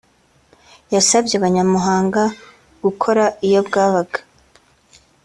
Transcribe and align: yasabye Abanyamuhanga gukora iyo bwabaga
yasabye 0.93 1.33
Abanyamuhanga 1.39 2.23
gukora 2.83 3.23
iyo 3.47 3.59
bwabaga 3.67 4.19